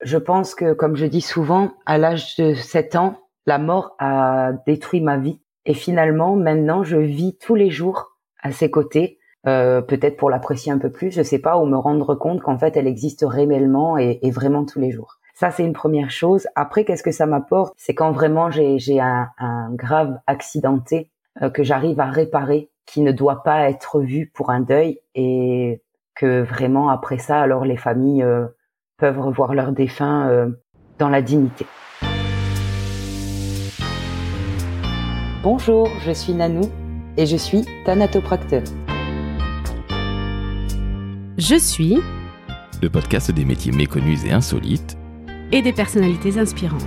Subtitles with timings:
[0.00, 4.52] Je pense que, comme je dis souvent, à l'âge de 7 ans, la mort a
[4.66, 5.40] détruit ma vie.
[5.64, 10.70] Et finalement, maintenant, je vis tous les jours à ses côtés, euh, peut-être pour l'apprécier
[10.72, 13.98] un peu plus, je sais pas, ou me rendre compte qu'en fait, elle existe réellement
[13.98, 15.18] et, vraiment tous les jours.
[15.34, 16.46] Ça, c'est une première chose.
[16.54, 17.72] Après, qu'est-ce que ça m'apporte?
[17.76, 21.10] C'est quand vraiment j'ai un, un, grave accidenté
[21.42, 25.82] euh, que j'arrive à réparer, qui ne doit pas être vu pour un deuil, et
[26.14, 28.46] que vraiment après ça, alors les familles euh,
[28.98, 30.48] peuvent revoir leurs défunts euh,
[30.98, 31.66] dans la dignité.
[35.42, 36.62] Bonjour, je suis Nanou
[37.16, 38.62] et je suis thanatopracteur.
[41.38, 41.98] Je suis
[42.82, 44.98] le podcast des métiers méconnus et insolites
[45.52, 46.82] et des personnalités inspirantes.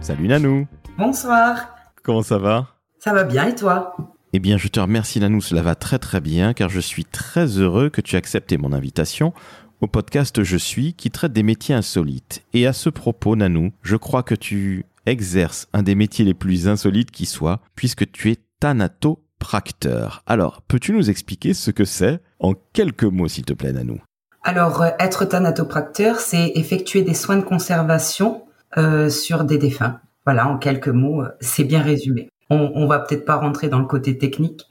[0.00, 0.66] Salut Nanou.
[0.98, 1.74] Bonsoir.
[2.02, 2.66] Comment ça va?
[2.98, 3.96] Ça va bien et toi?
[4.36, 7.46] Eh bien, je te remercie Nanou, cela va très très bien car je suis très
[7.46, 9.32] heureux que tu aies accepté mon invitation
[9.80, 12.42] au podcast Je suis qui traite des métiers insolites.
[12.52, 16.66] Et à ce propos, Nanou, je crois que tu exerces un des métiers les plus
[16.66, 20.24] insolites qui soit puisque tu es thanatopracteur.
[20.26, 24.00] Alors, peux-tu nous expliquer ce que c'est en quelques mots, s'il te plaît, Nanou?
[24.42, 28.42] Alors, euh, être thanatopracteur, c'est effectuer des soins de conservation
[28.78, 30.00] euh, sur des défunts.
[30.26, 32.30] Voilà, en quelques mots, euh, c'est bien résumé.
[32.54, 34.62] On, on va peut-être pas rentrer dans le côté technique,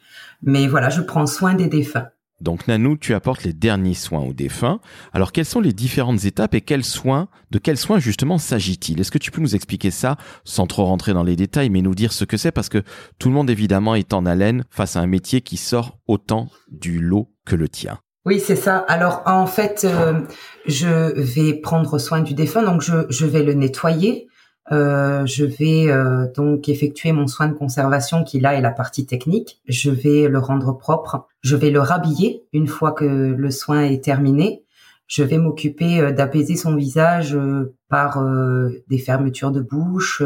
[0.42, 2.08] mais voilà, je prends soin des défunts.
[2.42, 4.82] Donc Nanou, tu apportes les derniers soins aux défunts.
[5.14, 9.00] Alors quelles sont les différentes étapes et quels soins, de quels soins justement s'agit-il?
[9.00, 11.96] Est-ce que tu peux nous expliquer ça sans trop rentrer dans les détails, mais nous
[11.96, 12.52] dire ce que c'est?
[12.52, 12.84] Parce que
[13.18, 17.00] tout le monde évidemment est en haleine face à un métier qui sort autant du
[17.00, 18.00] lot que le tien.
[18.26, 18.78] Oui, c'est ça.
[18.78, 20.22] Alors en fait, euh,
[20.66, 24.28] je vais prendre soin du défunt, donc je, je vais le nettoyer,
[24.72, 29.06] euh, je vais euh, donc effectuer mon soin de conservation qui là est la partie
[29.06, 29.62] technique.
[29.68, 31.28] Je vais le rendre propre.
[31.42, 34.64] Je vais le rhabiller une fois que le soin est terminé.
[35.08, 37.38] Je vais m'occuper euh, d'apaiser son visage
[37.90, 38.24] par
[38.88, 40.24] des fermetures de bouche,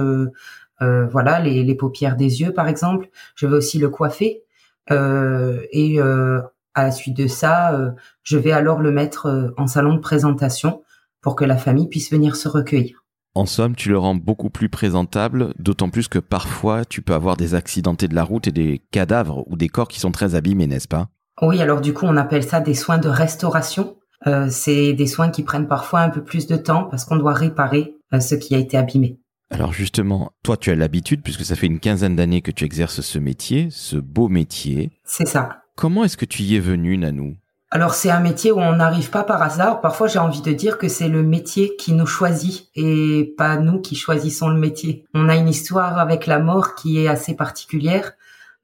[0.80, 3.10] voilà les, les, paupières des yeux par exemple.
[3.36, 4.44] Je vais aussi le coiffer
[4.90, 7.94] et à la suite de ça,
[8.24, 10.82] je vais alors le mettre en salon de présentation
[11.20, 13.04] pour que la famille puisse venir se recueillir.
[13.38, 17.38] En somme, tu le rends beaucoup plus présentable, d'autant plus que parfois tu peux avoir
[17.38, 20.66] des accidentés de la route et des cadavres ou des corps qui sont très abîmés,
[20.66, 21.10] n'est-ce pas?
[21.44, 23.96] Oui, alors du coup on appelle ça des soins de restauration.
[24.26, 27.34] Euh, c'est des soins qui prennent parfois un peu plus de temps parce qu'on doit
[27.34, 29.20] réparer euh, ce qui a été abîmé.
[29.52, 33.02] Alors justement, toi tu as l'habitude, puisque ça fait une quinzaine d'années que tu exerces
[33.02, 34.90] ce métier, ce beau métier.
[35.04, 35.62] C'est ça.
[35.76, 37.36] Comment est-ce que tu y es venu, Nanou?
[37.70, 39.82] Alors c'est un métier où on n'arrive pas par hasard.
[39.82, 43.82] Parfois j'ai envie de dire que c'est le métier qui nous choisit et pas nous
[43.82, 45.06] qui choisissons le métier.
[45.14, 48.14] On a une histoire avec la mort qui est assez particulière.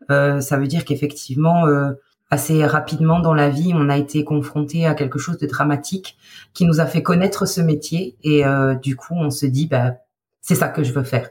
[0.10, 1.92] Euh, ça veut dire qu'effectivement euh,
[2.30, 6.18] assez rapidement dans la vie on a été confronté à quelque chose de dramatique
[6.54, 9.96] qui nous a fait connaître ce métier et euh, du coup on se dit bah
[10.42, 11.30] c'est ça que je veux faire.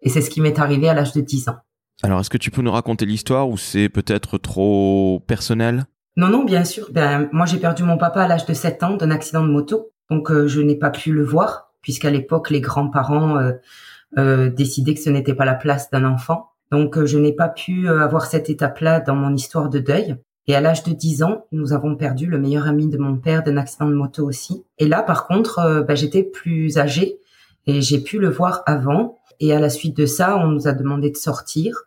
[0.00, 1.56] Et c'est ce qui m'est arrivé à l'âge de 10 ans.
[2.02, 5.84] Alors est-ce que tu peux nous raconter l'histoire ou c'est peut-être trop personnel?
[6.16, 6.88] Non, non, bien sûr.
[6.92, 9.92] Ben, moi, j'ai perdu mon papa à l'âge de 7 ans d'un accident de moto.
[10.10, 13.52] Donc, euh, je n'ai pas pu le voir, puisqu'à l'époque, les grands-parents euh,
[14.18, 16.50] euh, décidaient que ce n'était pas la place d'un enfant.
[16.72, 20.16] Donc, je n'ai pas pu avoir cette étape-là dans mon histoire de deuil.
[20.46, 23.42] Et à l'âge de 10 ans, nous avons perdu le meilleur ami de mon père
[23.42, 24.64] d'un accident de moto aussi.
[24.78, 27.18] Et là, par contre, ben, j'étais plus âgée
[27.66, 29.18] et j'ai pu le voir avant.
[29.40, 31.84] Et à la suite de ça, on nous a demandé de sortir.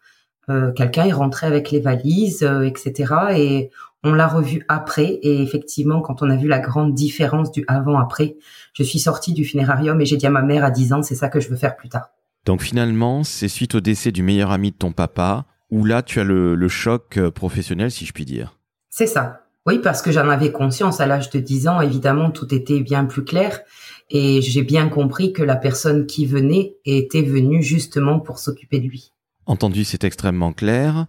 [0.48, 3.14] Quelqu'un est rentré avec les valises, etc.
[3.36, 3.72] Et
[4.04, 8.36] on l'a revu après et effectivement, quand on a vu la grande différence du avant-après,
[8.74, 11.16] je suis sortie du funérarium et j'ai dit à ma mère à 10 ans, c'est
[11.16, 12.10] ça que je veux faire plus tard.
[12.46, 16.20] Donc finalement, c'est suite au décès du meilleur ami de ton papa où là tu
[16.20, 18.58] as le, choc euh, professionnel, si je puis dire.
[18.90, 19.40] C'est ça.
[19.66, 23.06] Oui, parce que j'en avais conscience à l'âge de 10 ans, évidemment, tout était bien
[23.06, 23.62] plus clair
[24.10, 28.88] et j'ai bien compris que la personne qui venait était venue justement pour s'occuper de
[28.88, 29.14] lui.
[29.46, 31.06] Entendu, c'est extrêmement clair.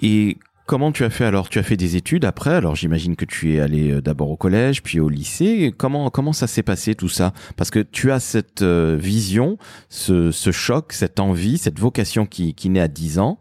[0.00, 0.38] Et
[0.68, 1.48] Comment tu as fait alors?
[1.48, 2.52] Tu as fait des études après?
[2.52, 5.72] Alors j'imagine que tu es allé euh, d'abord au collège, puis au lycée.
[5.74, 7.32] Comment comment ça s'est passé tout ça?
[7.56, 9.56] Parce que tu as cette euh, vision,
[9.88, 13.38] ce, choc, cette envie, cette vocation qui, qui naît à 10 ans,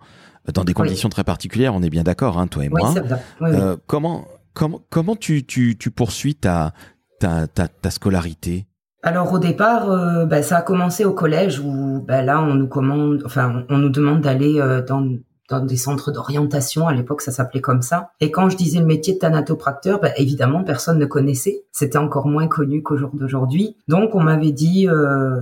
[0.53, 1.75] dans des conditions très particulières.
[1.75, 2.95] On est bien d'accord, hein, toi et moi.
[3.41, 6.73] Euh, comment comment comment tu tu, tu poursuis ta
[7.19, 8.67] ta, ta, scolarité?
[9.07, 13.23] Alors au départ, bah, ça a commencé au collège où bah, là on nous commande,
[13.25, 15.01] enfin on nous demande d'aller dans
[15.49, 16.87] dans des centres d'orientation.
[16.87, 18.11] À l'époque, ça s'appelait comme ça.
[18.19, 21.63] Et quand je disais le métier de thanatopracteur, bah, évidemment, personne ne connaissait.
[21.71, 23.77] C'était encore moins connu qu'au jour d'aujourd'hui.
[23.87, 25.41] Donc, on m'avait dit, euh,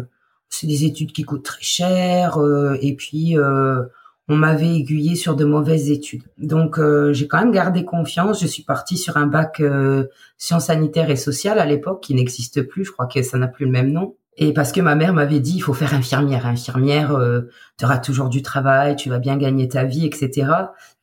[0.49, 3.83] c'est des études qui coûtent très cher, euh, et puis euh,
[4.27, 6.23] on m'avait aiguillé sur de mauvaises études.
[6.37, 8.41] Donc euh, j'ai quand même gardé confiance.
[8.41, 10.05] Je suis partie sur un bac euh,
[10.37, 12.85] sciences sanitaires et sociales à l'époque qui n'existe plus.
[12.85, 14.15] Je crois que ça n'a plus le même nom.
[14.37, 16.45] Et parce que ma mère m'avait dit, il faut faire infirmière.
[16.45, 20.51] Infirmière, euh, tu auras toujours du travail, tu vas bien gagner ta vie, etc.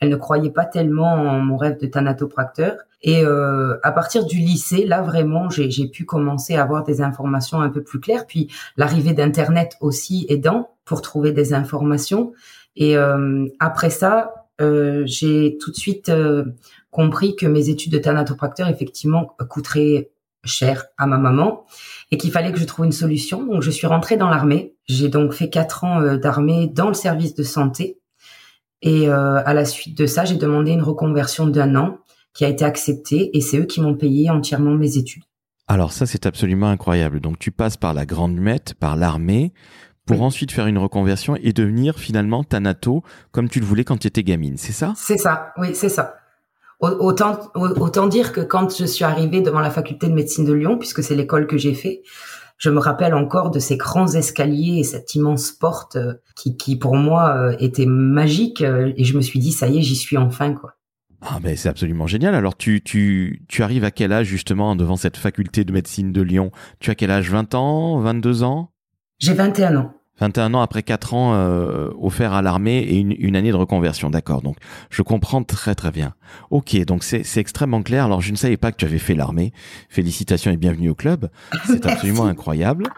[0.01, 2.77] Elle ne croyait pas tellement en mon rêve de thanatopracteur.
[3.03, 7.61] Et euh, à partir du lycée, là vraiment, j'ai pu commencer à avoir des informations
[7.61, 8.27] un peu plus claires.
[8.27, 12.33] Puis l'arrivée d'Internet aussi aidant pour trouver des informations.
[12.77, 16.45] Et euh, après ça, euh, j'ai tout de suite euh,
[16.91, 20.11] compris que mes études de thanatopracteur effectivement coûteraient
[20.45, 21.65] cher à ma maman
[22.11, 23.45] et qu'il fallait que je trouve une solution.
[23.45, 24.75] Donc je suis rentrée dans l'armée.
[24.87, 27.99] J'ai donc fait quatre ans euh, d'armée dans le service de santé.
[28.85, 31.99] Et à la suite de ça, j'ai demandé une reconversion d'un an
[32.35, 35.23] qui a été acceptée et c'est eux qui m'ont payé entièrement mes études.
[35.69, 37.21] Alors ça, c'est absolument incroyable.
[37.21, 39.53] Donc tu passes par la Grande Muette, par l'armée,
[40.07, 44.09] pour ensuite faire une reconversion et devenir finalement Thanato comme tu le voulais quand tu
[44.09, 44.93] étais gamine, c'est ça?
[44.97, 46.17] C'est ça, oui, c'est ça.
[46.81, 50.79] Autant, autant dire que quand je suis arrivée devant la faculté de médecine de Lyon,
[50.79, 52.03] puisque c'est l'école que j'ai fait,
[52.59, 56.77] je me rappelle encore de ces grands escaliers et cette immense porte euh, qui, qui
[56.77, 59.97] pour moi euh, était magique euh, et je me suis dit ça y est j'y
[59.97, 60.75] suis enfin quoi.
[61.21, 62.35] Ah ben c'est absolument génial.
[62.35, 66.23] Alors tu tu tu arrives à quel âge justement devant cette faculté de médecine de
[66.23, 66.51] Lyon?
[66.81, 67.31] Tu as quel âge?
[67.31, 68.72] 20 ans, 22 ans?
[69.23, 69.95] J'ai 21 ans.
[70.19, 74.11] 21 ans après 4 ans euh, offerts à l'armée et une, une, année de reconversion,
[74.11, 74.43] d'accord.
[74.43, 74.57] Donc
[74.91, 76.15] je comprends très très bien.
[76.51, 78.07] Ok, donc c'est extrêmement clair.
[78.07, 79.53] Alors je ne savais pas que tu avais fait l'armée.
[79.89, 81.31] Félicitations et bienvenue au club.
[81.67, 82.89] C'est absolument incroyable.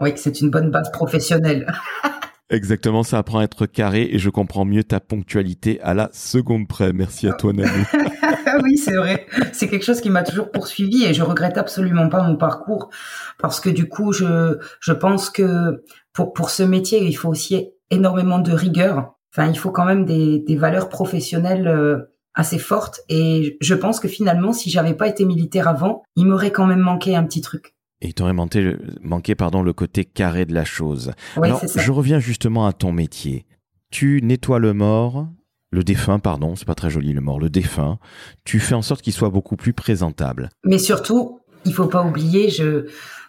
[0.00, 1.72] Oui, c'est une bonne base professionnelle.
[2.50, 6.66] Exactement, ça apprend à être carré et je comprends mieux ta ponctualité à la seconde
[6.66, 6.92] près.
[6.92, 7.84] Merci à toi, Nanou.
[8.62, 9.26] oui, c'est vrai.
[9.52, 12.90] C'est quelque chose qui m'a toujours poursuivi et je regrette absolument pas mon parcours
[13.38, 17.70] parce que du coup, je, je pense que pour, pour ce métier, il faut aussi
[17.90, 19.14] énormément de rigueur.
[19.32, 24.00] Enfin, il faut quand même des, des valeurs professionnelles euh, assez fortes et je pense
[24.00, 27.40] que finalement, si j'avais pas été militaire avant, il m'aurait quand même manqué un petit
[27.40, 27.74] truc.
[28.00, 31.12] Et il t'aurait manqué, manqué pardon, le côté carré de la chose.
[31.36, 33.44] Alors, je reviens justement à ton métier.
[33.90, 35.26] Tu nettoies le mort,
[35.70, 37.98] le défunt, pardon, c'est pas très joli le mort, le défunt.
[38.44, 40.48] Tu fais en sorte qu'il soit beaucoup plus présentable.
[40.64, 42.86] Mais surtout, il faut pas oublier, je,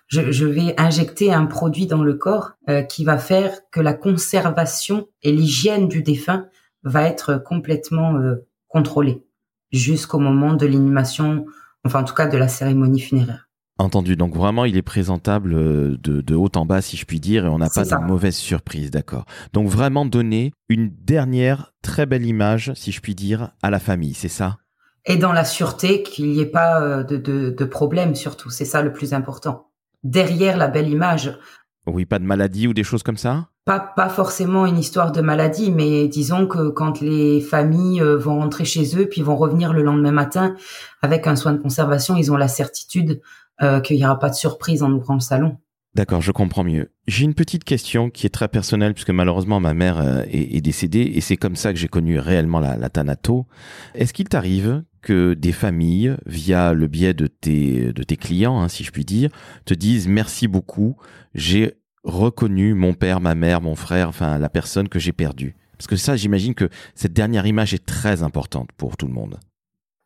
[0.08, 5.08] je, vais injecter un produit dans le corps euh, qui va faire que la conservation
[5.22, 6.48] et l'hygiène du défunt
[6.84, 9.24] va être complètement euh, contrôlée
[9.72, 11.46] jusqu'au moment de l'inhumation,
[11.86, 13.49] enfin en tout cas de la cérémonie funéraire.
[13.80, 14.18] Entendu.
[14.18, 17.46] Donc vraiment, il est présentable euh, de, de haut en bas, si je puis dire,
[17.46, 19.24] et on n'a pas de mauvaise surprise, d'accord.
[19.54, 24.14] Donc vraiment donner une dernière très belle image, si je puis dire, à la famille,
[24.14, 24.58] c'est ça?
[25.06, 28.50] Et dans la sûreté, qu'il n'y ait pas euh, de, de, de problème, surtout.
[28.50, 29.70] C'est ça le plus important.
[30.04, 31.40] Derrière la belle image.
[31.88, 33.48] Oui, pas de maladie ou des choses comme ça?
[33.64, 38.40] Pas, pas forcément une histoire de maladie, mais disons que quand les familles euh, vont
[38.40, 40.56] rentrer chez eux, puis vont revenir le lendemain matin
[41.02, 43.22] avec un soin de conservation, ils ont la certitude
[43.62, 45.58] euh, qu'il n'y aura pas de surprise en ouvrant le salon.
[45.96, 46.92] D'accord, je comprends mieux.
[47.08, 51.12] J'ai une petite question qui est très personnelle puisque malheureusement ma mère euh, est, décédée
[51.16, 53.48] et c'est comme ça que j'ai connu réellement la, la Thanato.
[53.96, 58.68] Est-ce qu'il t'arrive que des familles, via le biais de tes, de tes clients, hein,
[58.68, 59.30] si je puis dire,
[59.66, 60.96] te disent merci beaucoup,
[61.34, 65.88] j'ai reconnu mon père, ma mère, mon frère, enfin la personne que j'ai perdue Parce
[65.88, 69.40] que ça, j'imagine que cette dernière image est très importante pour tout le monde.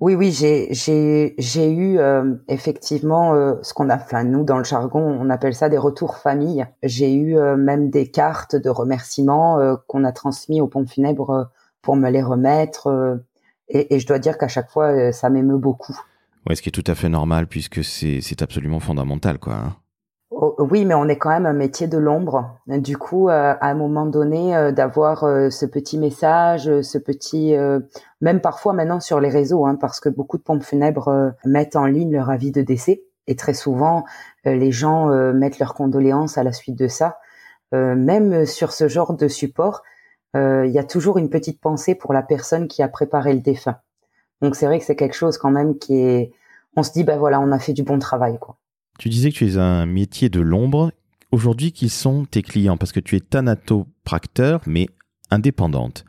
[0.04, 5.00] Oui, oui, j'ai eu euh, effectivement euh, ce qu'on a, enfin nous dans le jargon,
[5.00, 6.66] on appelle ça des retours famille.
[6.84, 11.50] J'ai eu euh, même des cartes de remerciements qu'on a transmis aux pompes funèbres
[11.82, 13.22] pour me les remettre.
[13.70, 15.98] Et, et, je dois dire qu'à chaque fois, ça m'émeut beaucoup.
[16.50, 19.54] Ouais, ce qui est tout à fait normal puisque c'est c'est absolument fondamental, quoi.
[19.54, 19.76] Hein.
[20.36, 22.58] Oh, oui, mais on est quand même un métier de l'ombre.
[22.66, 27.56] Du coup, euh, à un moment donné, euh, d'avoir euh, ce petit message, ce petit,
[28.22, 31.86] même parfois maintenant sur les réseaux, hein, parce que beaucoup de pompes funèbres mettent en
[31.86, 34.06] ligne leur avis de décès, et très souvent
[34.44, 37.18] les gens mettent leurs condoléances à la suite de ça.
[37.72, 39.84] même sur ce genre de support,
[40.36, 43.78] il y a toujours une petite pensée pour la personne qui a préparé le défunt.
[44.42, 46.32] Donc c'est vrai que c'est quelque chose quand même qui est,
[46.76, 48.58] on se dit ben voilà, on a fait du bon travail quoi.
[49.00, 50.92] Tu disais que tu es un métier de l'ombre.
[51.32, 52.78] Aujourd'hui, qui sont tes clients?
[52.78, 54.88] Parce que tu es thanatopracteur, mais
[55.32, 56.06] indépendante.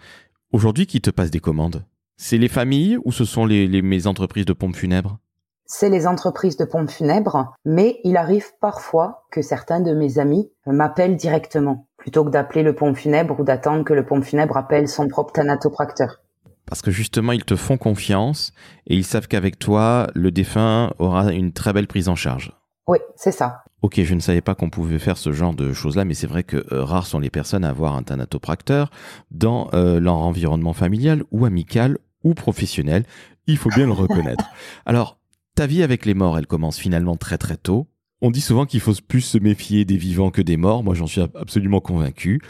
[0.52, 1.84] Aujourd'hui, qui te passe des commandes?
[2.16, 5.18] C'est les familles ou ce sont les, mes entreprises de pompes funèbres?
[5.66, 10.50] C'est les entreprises de pompes funèbres, mais il arrive parfois que certains de mes amis
[10.66, 14.88] m'appellent directement, plutôt que d'appeler le pompe funèbre ou d'attendre que le pompe funèbre appelle
[14.88, 16.20] son propre thanatopracteur.
[16.66, 18.52] Parce que justement, ils te font confiance
[18.86, 22.52] et ils savent qu'avec toi, le défunt aura une très belle prise en charge.
[22.86, 23.64] Oui, c'est ça.
[23.82, 26.42] Ok, je ne savais pas qu'on pouvait faire ce genre de choses-là, mais c'est vrai
[26.42, 28.90] que euh, rares sont les personnes à avoir un thanatopracteur
[29.30, 33.04] dans euh, leur environnement familial ou amical ou professionnel.
[33.46, 34.44] Il faut bien le reconnaître.
[34.86, 35.18] Alors,
[35.54, 37.86] ta vie avec les morts, elle commence finalement très très tôt.
[38.22, 40.82] On dit souvent qu'il faut plus se méfier des vivants que des morts.
[40.82, 42.40] Moi, j'en suis absolument convaincu.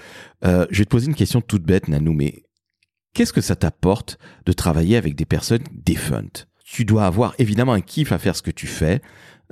[0.45, 2.45] Euh, je vais te poser une question toute bête, Nanou, mais
[3.13, 6.47] qu'est-ce que ça t'apporte de travailler avec des personnes défuntes?
[6.65, 9.03] Tu dois avoir évidemment un kiff à faire ce que tu fais.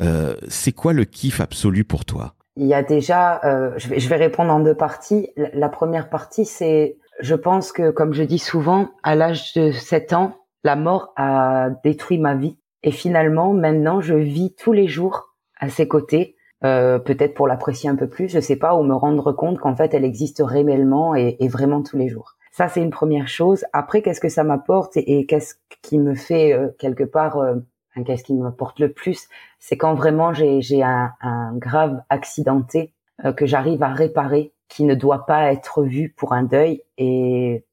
[0.02, 2.34] Euh, c'est quoi le kiff absolu pour toi?
[2.56, 5.30] Il y a déjà, euh, je, vais, je vais répondre en deux parties.
[5.36, 10.12] La première partie, c'est, je pense que, comme je dis souvent, à l'âge de 7
[10.12, 12.58] ans, la mort a détruit ma vie.
[12.82, 17.88] Et finalement, maintenant, je vis tous les jours à ses côtés, euh, peut-être pour l'apprécier
[17.88, 21.14] un peu plus, je sais pas, ou me rendre compte qu'en fait, elle existe réellement
[21.14, 22.36] et, et, vraiment tous les jours.
[22.52, 23.64] Ça, c'est une première chose.
[23.72, 27.56] Après, qu'est-ce que ça m'apporte et, qu'est-ce qui me fait euh, quelque part euh,
[28.04, 32.94] qu'est-ce qui m'apporte le plus, c'est quand vraiment j'ai un, un, grave accidenté
[33.24, 37.64] euh, que j'arrive à réparer, qui ne doit pas être vu pour un deuil et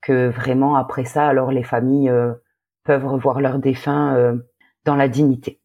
[0.00, 2.32] que vraiment après ça, alors les familles euh,
[2.84, 4.36] peuvent revoir leurs défunts euh,
[4.84, 5.60] dans la dignité.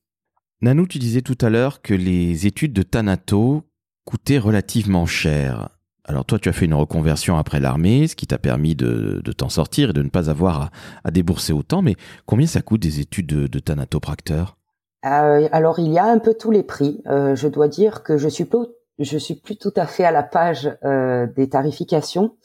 [0.62, 3.64] Nanou, tu disais tout à l'heure que les études de Thanato
[4.06, 5.77] coûtaient relativement cher.
[6.08, 9.32] Alors toi, tu as fait une reconversion après l'armée, ce qui t'a permis de, de
[9.34, 10.72] t'en sortir et de ne pas avoir
[11.04, 11.82] à, débourser autant.
[11.82, 11.96] Mais
[12.26, 14.58] combien ça coûte des études de, de thanatopracteur?
[15.06, 17.04] Euh, Alors il y a un peu tous les prix.
[17.08, 18.48] Euh, je dois dire que je suis
[19.00, 22.36] je suis plus tout à fait à la page euh, des tarifications,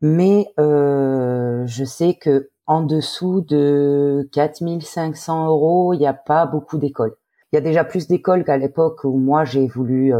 [0.00, 7.14] mais je sais que en dessous de 4500 euros, il n'y a pas beaucoup d'écoles.
[7.52, 10.14] Il y a déjà plus d'écoles qu'à l'époque où moi j'ai voulu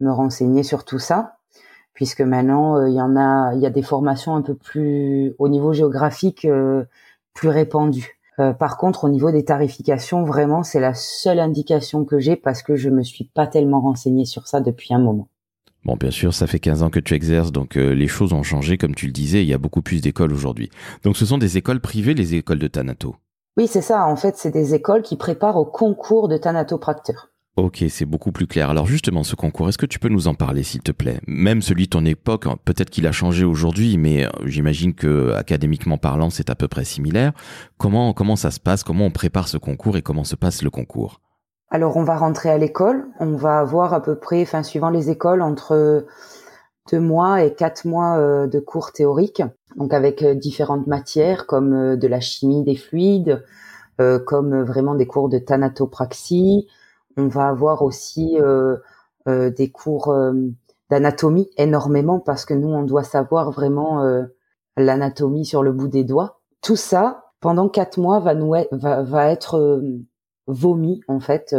[0.00, 1.36] me renseigner sur tout ça
[1.94, 5.34] puisque maintenant euh, il y en a, il y a des formations un peu plus
[5.38, 6.84] au niveau géographique euh,
[7.34, 8.18] plus répandues.
[8.38, 12.62] Euh, par contre, au niveau des tarifications, vraiment, c'est la seule indication que j'ai parce
[12.62, 15.28] que je me suis pas tellement renseignée sur ça depuis un moment.
[15.84, 18.44] Bon, bien sûr, ça fait 15 ans que tu exerces, donc euh, les choses ont
[18.44, 20.70] changé, comme tu le disais, il y a beaucoup plus d'écoles aujourd'hui.
[21.02, 23.16] Donc ce sont des écoles privées, les écoles de Thanato
[23.56, 24.06] Oui, c'est ça.
[24.06, 27.31] En fait, c'est des écoles qui préparent au concours de Thanatopracteur.
[27.56, 28.70] Ok, c'est beaucoup plus clair.
[28.70, 31.20] Alors justement, ce concours, est-ce que tu peux nous en parler, s'il te plaît?
[31.26, 35.34] Même celui de ton époque, hein, peut-être qu'il a changé aujourd'hui, mais euh, j'imagine que
[35.34, 37.32] académiquement parlant, c'est à peu près similaire.
[37.76, 38.82] Comment comment ça se passe?
[38.82, 41.20] Comment on prépare ce concours et comment se passe le concours?
[41.68, 43.04] Alors, on va rentrer à l'école.
[43.20, 46.06] On va avoir à peu près, enfin, suivant les écoles, entre
[46.90, 49.42] deux mois et quatre mois euh, de cours théoriques,
[49.76, 53.44] donc avec euh, différentes matières comme de la chimie des fluides,
[54.26, 56.66] comme vraiment des cours de thanatopraxie
[57.16, 58.76] on va avoir aussi euh,
[59.28, 60.32] euh, des cours euh,
[60.90, 64.02] d'anatomie énormément parce que nous, on doit savoir vraiment
[64.76, 66.40] l'anatomie sur le bout des doigts.
[66.60, 69.82] Tout ça, pendant quatre mois, va, nous, va, va être
[70.46, 71.56] vomi en fait.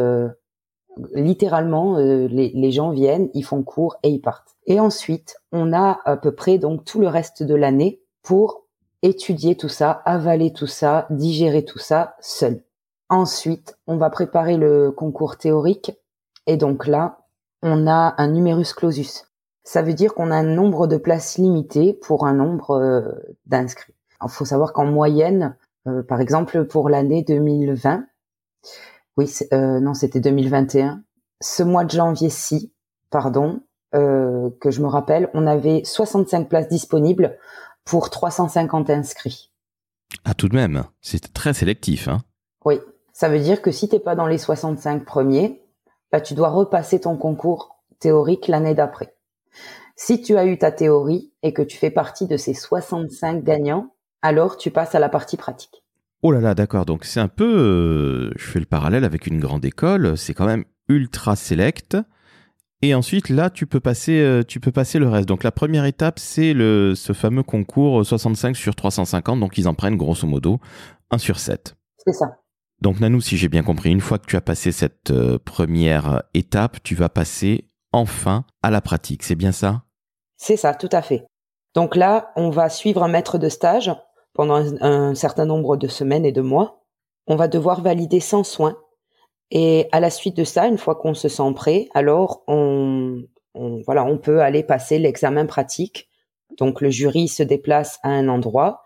[1.15, 4.55] littéralement, les, les gens viennent, ils font cours et ils partent.
[4.67, 8.67] Et ensuite, on a à peu près donc tout le reste de l'année pour
[9.01, 12.63] étudier tout ça, avaler tout ça, digérer tout ça seul.
[13.09, 15.91] Ensuite, on va préparer le concours théorique
[16.47, 17.19] et donc là,
[17.61, 19.25] on a un numerus clausus.
[19.63, 23.11] Ça veut dire qu'on a un nombre de places limitées pour un nombre euh,
[23.45, 23.93] d'inscrits.
[24.21, 25.55] Il faut savoir qu'en moyenne,
[25.87, 28.05] euh, par exemple pour l'année 2020,
[29.15, 31.03] oui, euh, non, c'était 2021,
[31.41, 32.73] ce mois de janvier-ci,
[33.09, 33.61] pardon,
[33.93, 37.37] que je me rappelle, on avait 65 places disponibles
[37.85, 39.51] pour 350 inscrits.
[40.25, 42.23] Ah, tout de même, c'est très sélectif, hein
[42.65, 42.79] Oui,
[43.23, 45.61] ça veut dire que si t'es pas dans les 65 premiers,
[46.11, 49.15] bah, tu dois repasser ton concours théorique l'année d'après.
[49.95, 53.93] Si tu as eu ta théorie et que tu fais partie de ces 65 gagnants,
[54.21, 55.85] alors tu passes à la partie pratique.
[56.21, 56.85] Oh là là, d'accord.
[56.85, 60.17] Donc c'est un peu, euh, je fais le parallèle avec une grande école.
[60.17, 61.95] C'est quand même ultra select.
[62.81, 65.29] Et ensuite, là, tu peux passer, euh, tu peux passer le reste.
[65.29, 69.39] Donc la première étape, c'est le, ce fameux concours 65 sur 350.
[69.39, 70.59] Donc ils en prennent grosso modo
[71.11, 71.77] 1 sur 7.
[72.05, 72.42] C'est ça.
[72.83, 76.23] Donc Nanou, si j'ai bien compris, une fois que tu as passé cette euh, première
[76.33, 79.23] étape, tu vas passer enfin à la pratique.
[79.23, 79.83] C'est bien ça?
[80.35, 81.25] C'est ça, tout à fait.
[81.75, 83.89] Donc là, on va suivre un maître de stage
[84.33, 86.83] pendant un, certain nombre de semaines et de mois.
[87.25, 88.75] On va devoir valider sans soin.
[89.49, 93.23] Et à la suite de ça, une fois qu'on se sent prêt, alors on,
[93.85, 96.09] voilà, on peut aller passer l'examen pratique.
[96.57, 98.82] Donc le jury se déplace à un endroit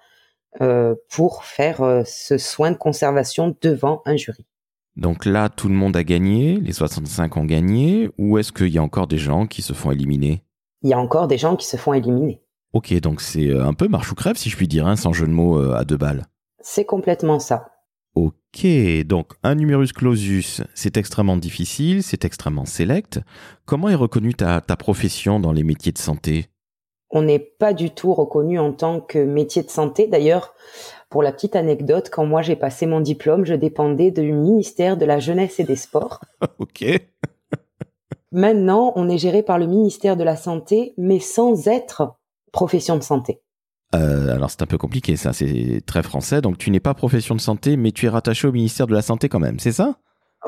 [1.09, 4.45] pour faire euh, ce soin de conservation devant un jury.
[4.95, 8.79] Donc là, tout le monde a gagné, les 65 ont gagné, ou est-ce qu'il y
[8.79, 10.43] a encore des gens qui se font éliminer?
[10.81, 12.41] Il y a encore des gens qui se font éliminer.
[12.73, 15.13] Ok, donc c'est euh, un peu marche ou crève, si je puis dire, hein, sans
[15.13, 16.25] jeu de mots à deux balles.
[16.59, 17.67] C'est complètement ça.
[18.15, 18.65] Ok,
[19.05, 23.19] donc un numerus clausus, c'est extrêmement difficile, c'est extrêmement sélect.
[23.65, 26.47] Comment est reconnue ta, ta profession dans les métiers de santé?
[27.09, 30.07] On n'est pas du tout reconnu en tant que métier de santé.
[30.07, 30.53] D'ailleurs,
[31.09, 35.05] pour la petite anecdote, quand moi j'ai passé mon diplôme, je dépendais du ministère de
[35.05, 36.19] la Jeunesse et des Sports.
[36.59, 36.83] ok.
[38.31, 42.15] Maintenant, on est géré par le ministère de la Santé, mais sans être
[42.51, 43.41] profession de santé.
[43.95, 46.41] Euh, alors c'est un peu compliqué ça, c'est très français.
[46.41, 49.01] Donc tu n'es pas profession de santé, mais tu es rattaché au ministère de la
[49.01, 49.95] Santé quand même, c'est ça?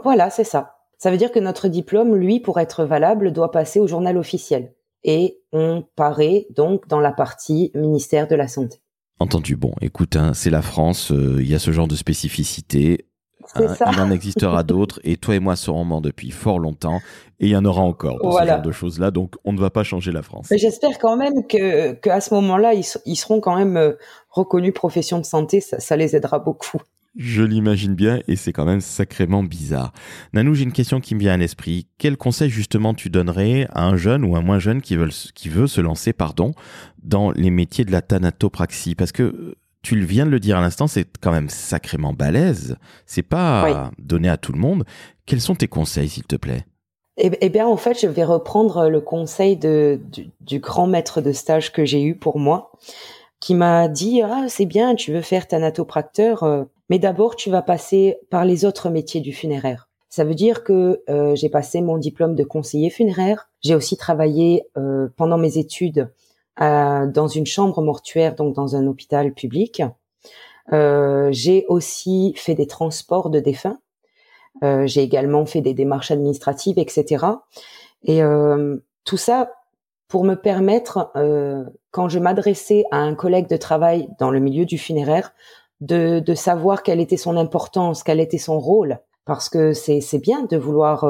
[0.03, 0.75] Voilà, c'est ça.
[0.97, 4.73] Ça veut dire que notre diplôme, lui, pour être valable, doit passer au journal officiel.
[5.03, 8.81] Et on paraît donc dans la partie ministère de la Santé.
[9.19, 9.55] Entendu.
[9.55, 13.05] Bon, écoute, hein, c'est la France, euh, il y a ce genre de spécificité.
[13.55, 16.99] Hein, il en existera d'autres et toi et moi serons morts depuis fort longtemps
[17.39, 19.11] et il y en aura encore pour ce genre de choses-là.
[19.11, 20.47] Donc on ne va pas changer la France.
[20.51, 23.93] J'espère quand même que qu'à ce moment-là, ils, seront quand même euh,
[24.29, 25.61] reconnus profession de santé.
[25.61, 26.77] Ça, les aidera beaucoup.
[27.15, 29.93] Je l'imagine bien et c'est quand même sacrément bizarre.
[30.33, 31.87] Nanou, j'ai une question qui me vient à l'esprit.
[31.97, 35.49] Quel conseil justement tu donnerais à un jeune ou un moins jeune qui veut, qui
[35.49, 36.53] veut se lancer, pardon,
[37.01, 38.95] dans les métiers de la thanatopraxie?
[38.95, 42.77] Parce que tu viens de le dire à l'instant, c'est quand même sacrément balèze.
[43.05, 44.83] C'est pas donné à tout le monde.
[45.25, 46.65] Quels sont tes conseils, s'il te plaît?
[47.17, 49.99] Eh, eh, bien, en fait, je vais reprendre le conseil de,
[50.39, 52.71] du, grand maître de stage que j'ai eu pour moi,
[53.41, 57.61] qui m'a dit ah c'est bien, tu veux faire thanatopracteur, euh, mais d'abord tu vas
[57.61, 59.89] passer par les autres métiers du funéraire.
[60.09, 63.49] Ça veut dire que euh, j'ai passé mon diplôme de conseiller funéraire.
[63.61, 66.09] J'ai aussi travaillé euh, pendant mes études
[66.61, 69.81] euh, dans une chambre mortuaire, donc dans un hôpital public.
[70.73, 73.79] Euh, j'ai aussi fait des transports de défunts.
[74.63, 77.25] Euh, j'ai également fait des démarches administratives, etc.
[78.03, 78.21] Et
[79.03, 79.51] tout ça
[80.07, 81.11] pour me permettre,
[81.91, 85.33] quand je m'adressais à un collègue de travail dans le milieu du funéraire,
[85.81, 90.43] de, de, savoir quelle était son importance, quel était son rôle, parce que c'est bien
[90.43, 91.05] de vouloir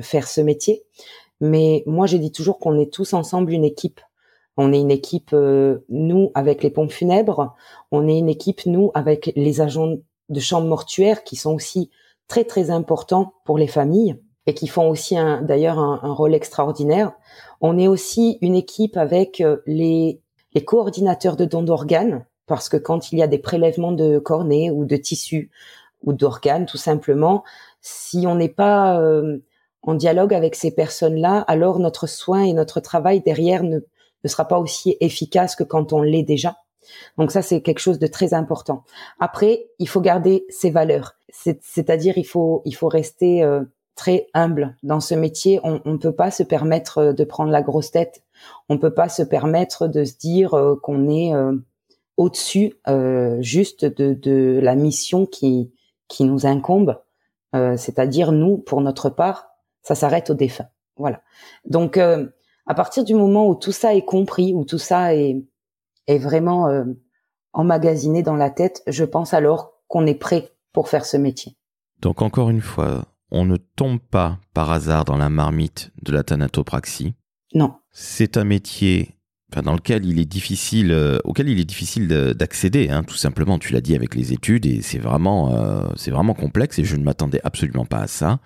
[0.00, 0.84] faire ce métier.
[1.40, 4.00] Mais moi, je dis toujours qu'on est tous ensemble une équipe.
[4.56, 7.54] On est une équipe, euh, nous, avec les pompes funèbres.
[7.90, 9.96] On est une équipe, nous, avec les agents
[10.28, 11.90] de chambre mortuaire qui sont aussi
[12.28, 17.12] très, très importants pour les familles et qui font aussi d'ailleurs un, rôle extraordinaire.
[17.60, 20.20] On est aussi une équipe avec euh, les,
[20.54, 24.72] les coordinateurs de dons d'organes parce que quand il y a des prélèvements de cornets
[24.72, 25.52] ou de tissus
[26.02, 27.44] ou d'organes, tout simplement,
[27.80, 29.38] si on n'est pas euh,
[29.82, 34.48] en dialogue avec ces personnes-là, alors notre soin et notre travail derrière ne, ne sera
[34.48, 36.56] pas aussi efficace que quand on l'est déjà.
[37.18, 38.82] Donc ça, c'est quelque chose de très important.
[39.20, 41.14] Après, il faut garder ses valeurs.
[41.30, 43.62] C'est-à-dire, il faut, il faut rester euh,
[43.94, 45.60] très humble dans ce métier.
[45.62, 48.24] On ne peut pas se permettre euh, de prendre la grosse tête.
[48.68, 51.32] On peut pas se permettre de se dire euh, qu'on est
[52.20, 52.74] au-dessus
[53.40, 55.72] juste de, de la mission qui,
[56.08, 57.00] qui nous incombe.
[57.52, 59.48] C'est-à-dire, nous, pour notre part,
[59.82, 60.68] ça s'arrête au défunt.
[60.96, 61.22] Voilà.
[61.64, 65.42] Donc, à partir du moment où tout ça est compris, où tout ça est,
[66.06, 66.84] est vraiment euh,
[67.52, 71.56] emmagasiné dans la tête, je pense alors qu'on est prêt pour faire ce métier.
[72.00, 76.22] Donc encore une fois, on ne tombe pas par hasard dans la marmite de la
[76.22, 77.14] thanatopraxie.
[77.54, 77.74] Non.
[77.90, 79.16] C'est un métier
[79.64, 83.58] dans lequel il est difficile, euh, auquel il est difficile d'accéder, hein, tout simplement.
[83.58, 86.96] Tu l'as dit avec les études et c'est vraiment, euh, c'est vraiment complexe et je
[86.96, 88.40] ne m'attendais absolument pas à ça.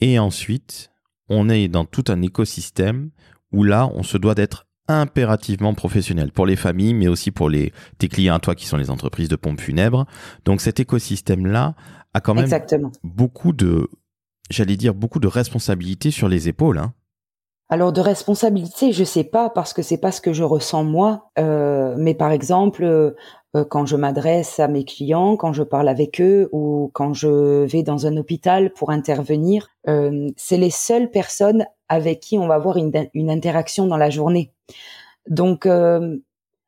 [0.00, 0.90] Et ensuite,
[1.28, 3.10] on est dans tout un écosystème
[3.52, 7.72] où là, on se doit d'être impérativement professionnel pour les familles, mais aussi pour les
[7.98, 10.06] tes clients, toi qui sont les entreprises de pompes funèbres.
[10.44, 11.74] Donc cet écosystème-là
[12.12, 12.48] a quand même
[13.04, 13.88] beaucoup de,
[14.50, 16.78] j'allais dire, beaucoup de responsabilités sur les épaules.
[16.78, 16.92] Hein.
[17.72, 21.30] Alors de responsabilité, je sais pas parce que c'est pas ce que je ressens moi.
[21.38, 26.20] Euh, mais par exemple, euh, quand je m'adresse à mes clients, quand je parle avec
[26.20, 31.64] eux ou quand je vais dans un hôpital pour intervenir, euh, c'est les seules personnes
[31.88, 34.52] avec qui on va avoir une, une interaction dans la journée.
[35.28, 36.18] Donc, euh,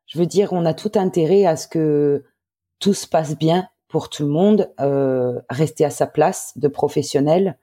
[0.07, 2.23] je veux dire, on a tout intérêt à ce que
[2.79, 7.59] tout se passe bien pour tout le monde, euh, rester à sa place de professionnel,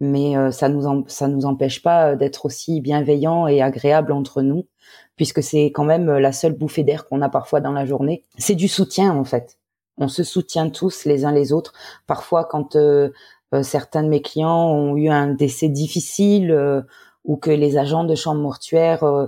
[0.00, 4.66] mais euh, ça nous ça nous empêche pas d'être aussi bienveillant et agréable entre nous,
[5.16, 8.24] puisque c'est quand même la seule bouffée d'air qu'on a parfois dans la journée.
[8.38, 9.58] C'est du soutien en fait.
[9.98, 11.72] On se soutient tous les uns les autres.
[12.06, 13.10] Parfois, quand euh,
[13.54, 16.82] euh, certains de mes clients ont eu un décès difficile euh,
[17.24, 19.26] ou que les agents de chambre mortuaire euh,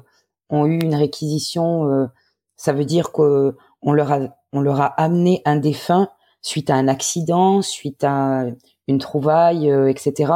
[0.50, 2.08] ont eu une réquisition,
[2.56, 4.20] ça veut dire que on leur a
[4.54, 6.08] on leur a amené un défunt
[6.42, 8.44] suite à un accident, suite à
[8.86, 10.32] une trouvaille, etc.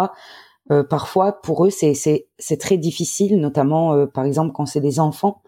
[0.88, 5.42] parfois, pour eux, c'est très difficile, notamment par exemple quand c'est des enfants.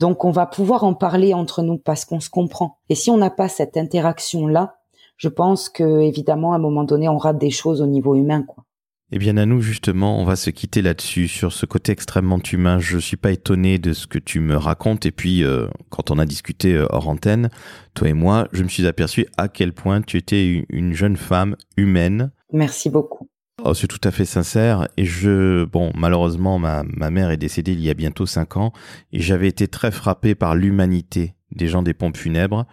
[0.00, 2.78] Donc, on va pouvoir en parler entre nous parce qu'on se comprend.
[2.88, 4.76] Et si on n'a pas cette interaction là,
[5.16, 8.44] je pense que évidemment à un moment donné on rate des choses au niveau humain
[8.44, 8.64] quoi.
[9.10, 12.78] Eh bien, à nous, justement, on va se quitter là-dessus, sur ce côté extrêmement humain.
[12.78, 15.06] Je suis pas étonné de ce que tu me racontes.
[15.06, 17.48] Et puis, euh, quand on a discuté euh, hors antenne,
[17.94, 21.56] toi et moi, je me suis aperçu à quel point tu étais une jeune femme
[21.78, 22.32] humaine.
[22.52, 23.30] Merci beaucoup.
[23.64, 24.88] Oh, c'est tout à fait sincère.
[24.98, 28.74] Et je, bon, malheureusement, ma, ma mère est décédée il y a bientôt cinq ans,
[29.12, 32.66] et j'avais été très frappé par l'humanité des gens des pompes funèbres.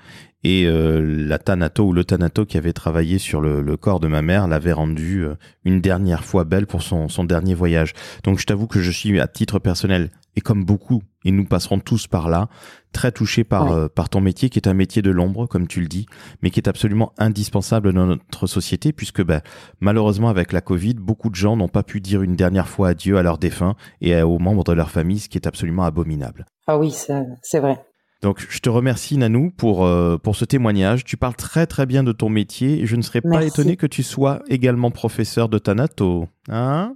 [0.47, 4.07] Et euh, la Thanato ou le Thanato qui avait travaillé sur le, le corps de
[4.07, 7.93] ma mère l'avait rendu euh, une dernière fois belle pour son, son dernier voyage.
[8.23, 11.79] Donc je t'avoue que je suis à titre personnel et comme beaucoup, et nous passerons
[11.79, 12.47] tous par là,
[12.91, 15.81] très touché par, euh, par ton métier qui est un métier de l'ombre, comme tu
[15.81, 16.05] le dis,
[16.43, 19.41] mais qui est absolument indispensable dans notre société puisque ben,
[19.79, 23.17] malheureusement avec la Covid, beaucoup de gens n'ont pas pu dire une dernière fois adieu
[23.17, 26.45] à leurs défunts et aux membres de leur famille, ce qui est absolument abominable.
[26.67, 27.79] Ah oui, c'est vrai.
[28.21, 31.03] Donc, je te remercie, Nanou, pour, euh, pour ce témoignage.
[31.03, 33.87] Tu parles très, très bien de ton métier et je ne serais pas étonné que
[33.87, 36.27] tu sois également professeur de Thanato.
[36.49, 36.95] Hein?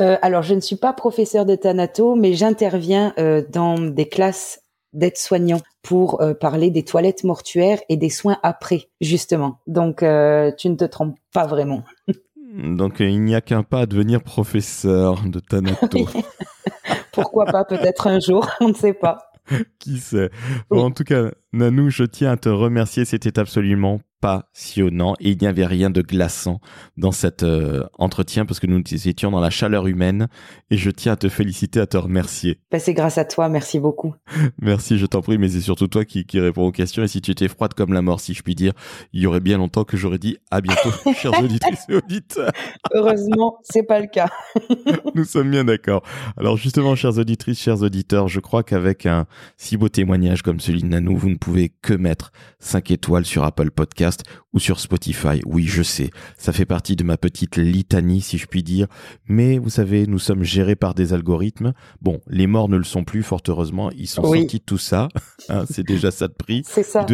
[0.00, 4.60] Euh, alors, je ne suis pas professeur de Thanato, mais j'interviens euh, dans des classes
[4.92, 9.58] d'aides-soignants pour parler des toilettes mortuaires et des soins après, justement.
[9.66, 11.82] Donc, tu ne te trompes pas vraiment.
[12.54, 16.06] Donc, il n'y a qu'un pas à devenir professeur de Thanato.
[17.12, 19.32] Pourquoi pas, peut-être un jour, on ne sait pas.
[19.78, 20.30] Qui sait?
[20.70, 23.04] En tout cas, Nanou, je tiens à te remercier.
[23.04, 26.58] C'était absolument passionnant et il n'y avait rien de glaçant
[26.96, 30.28] dans cet euh, entretien parce que nous étions dans la chaleur humaine
[30.70, 32.58] et je tiens à te féliciter, à te remercier.
[32.70, 34.14] Bah, c'est grâce à toi, merci beaucoup.
[34.62, 37.20] Merci, je t'en prie, mais c'est surtout toi qui, qui réponds aux questions et si
[37.20, 38.72] tu étais froide comme la mort, si je puis dire,
[39.12, 42.50] il y aurait bien longtemps que j'aurais dit à bientôt, chers auditrices et auditeurs.
[42.94, 44.30] Heureusement, c'est pas le cas.
[45.14, 46.02] nous sommes bien d'accord.
[46.38, 49.26] Alors justement, chers auditrices, chers auditeurs, je crois qu'avec un
[49.58, 53.44] si beau témoignage comme celui de Nanou, vous ne pouvez que mettre 5 étoiles sur
[53.44, 54.13] Apple Podcast
[54.52, 55.40] ou sur Spotify.
[55.44, 58.86] Oui, je sais, ça fait partie de ma petite litanie, si je puis dire.
[59.26, 61.72] Mais vous savez, nous sommes gérés par des algorithmes.
[62.00, 63.90] Bon, les morts ne le sont plus, fort heureusement.
[63.96, 65.08] Ils sont sortis de tout ça.
[65.50, 66.62] Hein, c'est déjà ça de prix.
[66.64, 67.04] C'est ça.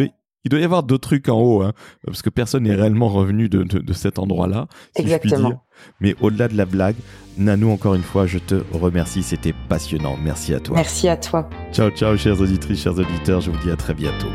[0.43, 1.73] Il doit, y avoir d'autres trucs en haut, hein,
[2.05, 5.59] parce que personne n'est réellement revenu de, de, cet endroit-là, si je puis dire.
[5.99, 6.95] Mais au-delà de la blague,
[7.37, 9.23] Nanou, encore une fois, je te remercie.
[9.23, 10.17] C'était passionnant.
[10.23, 10.77] Merci à toi.
[10.77, 11.49] Merci à toi.
[11.73, 13.41] Ciao, ciao, chers auditrices, chers auditeurs.
[13.41, 14.29] Je vous dis à très bientôt.